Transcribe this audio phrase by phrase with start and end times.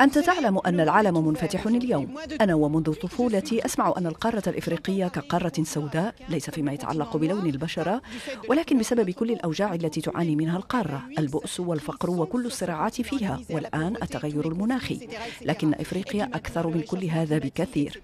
[0.00, 2.14] أنت تعلم أن العالم منفتح اليوم.
[2.40, 8.02] أنا ومنذ طفولتي أسمع أن القارة الإفريقية كقارة سوداء ليس فيما يتعلق بلون البشرة
[8.48, 14.48] ولكن بسبب كل الأوجاع التي تعاني منها القارة البؤس والفقر وكل الصراعات فيها والآن التغير
[14.48, 15.08] المناخي.
[15.42, 18.00] لكن إفريقيا أكثر من كل هذا بكثير.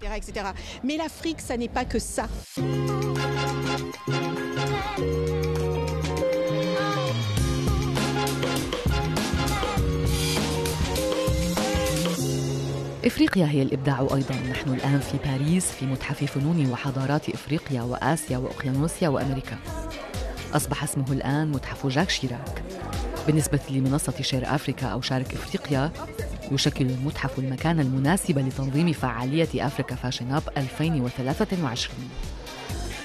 [13.05, 14.35] إفريقيا هي الإبداع أيضا.
[14.51, 19.57] نحن الآن في باريس في متحف فنون وحضارات إفريقيا وآسيا وأوقيانوسيا وأمريكا.
[20.53, 22.63] أصبح اسمه الآن متحف جاك شيراك.
[23.27, 25.91] بالنسبة لمنصة Share Africa أو شارك إفريقيا
[26.51, 32.09] يشكل المتحف المكان المناسب لتنظيم فعالية Africa Fashion Up 2023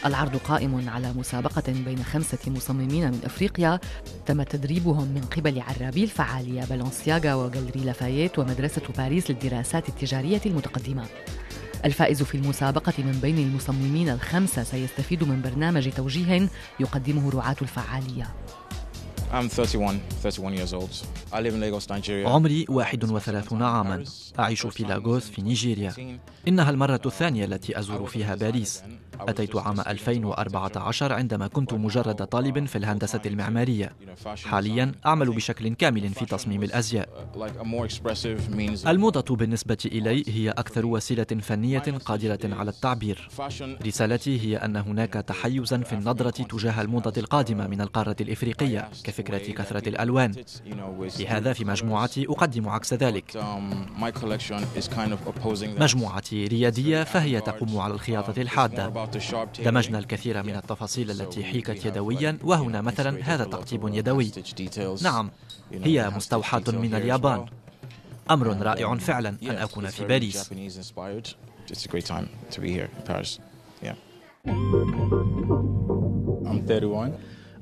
[0.08, 3.80] العرض قائم على مسابقة بين خمسة مصممين من أفريقيا
[4.26, 11.06] تم تدريبهم من قبل عرابي الفعالية Balenciaga و Galeries Lafayette ومدرسة باريس للدراسات التجارية المتقدمة.
[11.84, 16.48] الفائز في المسابقة من بين المصممين الخمسة سيستفيد من برنامج توجيه
[16.80, 18.26] يقدمه رعاة الفعالية.
[19.30, 20.90] I'm 31, 31 years old.
[21.32, 22.26] I live in Lagos, Nigeria.
[22.26, 24.04] عمري 31 عاما.
[24.38, 26.18] أعيش في لاغوس في نيجيريا.
[26.48, 28.82] إنها المرة الثانية التي أزور فيها باريس.
[29.20, 33.92] أتيت عام 2014 عندما كنت مجرد طالب في الهندسة المعمارية.
[34.44, 37.08] حاليا أعمل بشكل كامل في تصميم الأزياء.
[38.86, 43.28] الموضة بالنسبة إلي هي أكثر وسيلة فنية قادرة على التعبير.
[43.86, 48.88] رسالتي هي أن هناك تحيزا في النظرة تجاه الموضة القادمة من القارة الإفريقية.
[49.22, 50.34] كفكرة كثرة الألوان.
[51.18, 53.36] لهذا في مجموعتي أقدم عكس ذلك.
[55.80, 59.08] مجموعتي ريادية فهي تقوم على الخياطة الحادة.
[59.64, 64.30] دمجنا الكثير من التفاصيل التي حيكت يدويا وهنا مثلا هذا تقطيب يدوي.
[65.02, 65.30] نعم
[65.72, 67.46] هي مستوحاة من اليابان.
[68.30, 70.50] أمر رائع فعلا أن أكون في باريس.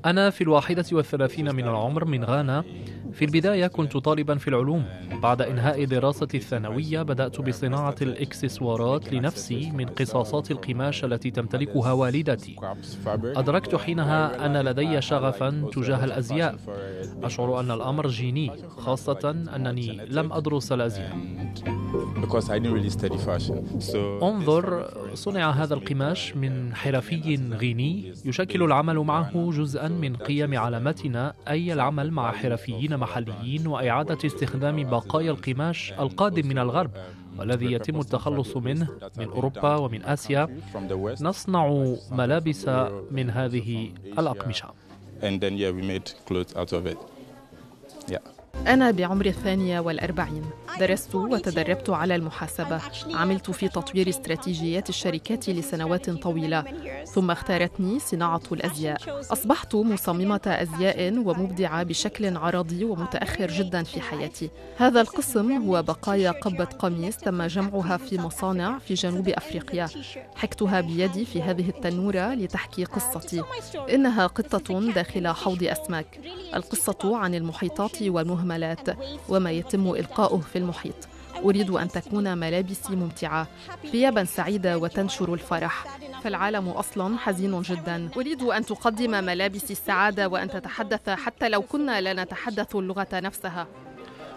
[0.07, 2.65] أنا في الواحدة والثلاثين من العمر من غانا
[3.13, 4.85] في البداية كنت طالبا في العلوم.
[5.23, 12.57] بعد إنهاء دراستي الثانوية بدأت بصناعة الإكسسوارات لنفسي من قصاصات القماش التي تمتلكها والدتي.
[13.25, 16.57] أدركت حينها أن لدي شغفا تجاه الأزياء.
[17.23, 21.19] أشعر أن الأمر جيني خاصة أنني لم أدرس الأزياء.
[24.23, 31.73] انظر صنع هذا القماش من حرفي غيني يشكل العمل معه جزءا من قيم علامتنا أي
[31.73, 36.91] العمل مع حرفيين محليين وإعادة استخدام بقايا القماش القادم من الغرب
[37.39, 40.49] والذي يتم التخلص منه من أوروبا ومن آسيا.
[41.21, 42.69] نصنع ملابس
[43.11, 44.69] من هذه الأقمشة.
[48.67, 50.45] أنا بعمر الثانية والأربعين.
[50.81, 52.81] درست وتدربت على المحاسبة.
[53.15, 56.65] عملت في تطوير استراتيجيات الشركات لسنوات طويلة.
[57.05, 58.99] ثم اختارتني صناعة الأزياء.
[59.33, 64.51] أصبحت مصممة أزياء ومبدعة بشكل عرضي ومتأخر جدا في حياتي.
[64.77, 69.89] هذا القسم هو بقايا قبة قميص تم جمعها في مصانع في جنوب أفريقيا.
[70.37, 73.43] حكتها بيدي في هذه التنورة لتحكي قصتي.
[73.95, 76.21] إنها قطة داخل حوض أسماك.
[76.55, 78.97] القصة عن المحيطات والمهمة المهملات
[79.29, 81.09] وما يتم إلقاؤه في المحيط.
[81.45, 83.47] أريد أن تكون ملابسي ممتعة
[83.93, 85.99] ثيابا سعيدة وتنشر الفرح.
[86.23, 88.09] فالعالم أصلا حزين جدا.
[88.17, 93.67] أريد أن تقدم ملابس السعادة وأن تتحدث حتى لو كنا لا نتحدث اللغة نفسها.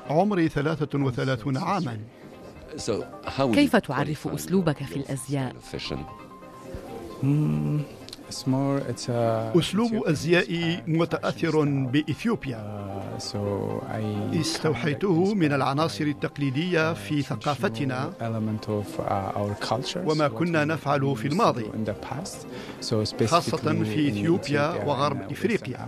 [0.10, 2.00] عمري 33 عاما.
[3.54, 5.56] كيف تعرف أسلوبك في الأزياء؟
[9.56, 12.58] أسلوب أزيائي متأثر بإثيوبيا.
[12.58, 12.99] uh,
[14.42, 21.66] استوحيته من العناصر التقليدية في ثقافتنا uh, وما كنا نفعل في الماضي.
[23.28, 25.88] خاصة في إثيوبيا وغرب إفريقيا.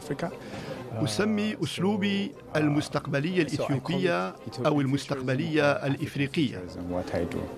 [0.94, 4.36] أسمي أسلوبي المستقبلية الإثيوبية
[4.66, 6.64] أو المستقبلية الإفريقية.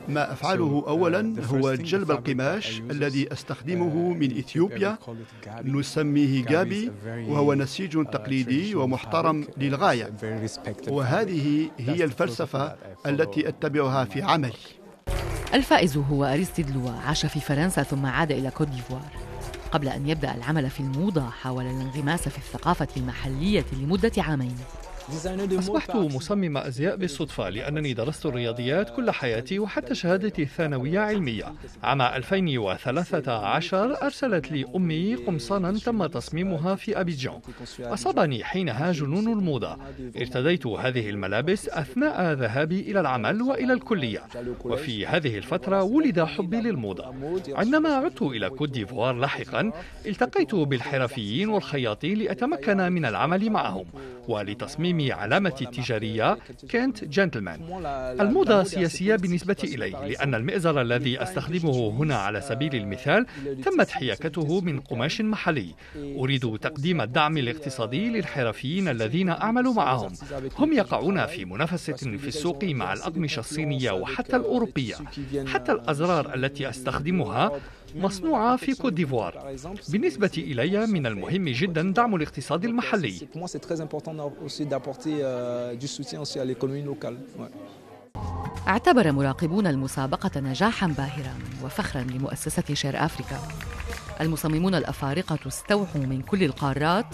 [0.07, 4.97] ما أفعله أولا هو جلب القماش الذي أستخدمه من إثيوبيا.
[5.63, 10.13] نسميه جابي وهو نسيج تقليدي ومحترم للغاية.
[10.87, 12.75] وهذه هي الفلسفة
[13.05, 14.53] التي أتبعها في عملي
[15.53, 19.22] الفائز هو أريستيد لوا عاش في فرنسا ثم عاد إلى كوت ديفوار.
[19.73, 24.57] قبل أن يبدأ العمل في الموضة حاول الانغماس في الثقافة المحلية لمدة عامين.
[25.59, 31.53] أصبحت مصمم أزياء بالصدفة لأنني درست الرياضيات كل حياتي وحتى شهادتي الثانوية علمية.
[31.83, 37.39] عام 2013 أرسلت لي أمي قمصانا تم تصميمها في أبيجان
[37.79, 39.77] أصابني حينها جنون الموضة.
[40.17, 44.23] ارتديت هذه الملابس أثناء ذهابي إلى العمل وإلى الكلية.
[44.65, 47.13] وفي هذه الفترة ولد حبي للموضة.
[47.47, 49.71] عندما عدت إلى كوت ديفوار لاحقا
[50.05, 53.85] التقيت بالحرفيين والخياطين لأتمكن من العمل معهم.
[54.29, 56.37] ولتصميم علامتي التجارية
[56.71, 57.59] كنت جنتلمان
[58.19, 63.25] الموضة سياسية بالنسبة إلي لأن المئزر الذي أستخدمه هنا على سبيل المثال
[63.65, 65.75] تمت حياكته من قماش محلي.
[65.95, 70.13] أريد تقديم الدعم الاقتصادي للحرفيين الذين أعمل معهم.
[70.57, 74.95] هم يقعون في منافسة في السوق مع الأقمشة الصينية وحتى الأوروبية.
[75.47, 77.51] حتى الأزرار التي أستخدمها
[77.95, 79.55] مصنوعة في كوت ديفوار.
[79.89, 83.27] بالنسبة إلي من المهم جدا دعم الاقتصاد المحلي.
[88.67, 93.39] اعتبر مراقبون المسابقة نجاحا باهرا وفخرا لمؤسسة Share Africa.
[94.21, 97.05] المصممون الأفارقة استوحوا من كل القارات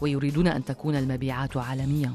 [0.00, 2.12] ويريدون أن تكون المبيعات عالمية